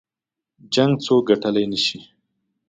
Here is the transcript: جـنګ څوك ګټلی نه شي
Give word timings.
جـنګ 0.73 0.93
څوك 1.05 1.23
ګټلی 1.29 1.65
نه 1.71 1.79
شي 1.85 1.99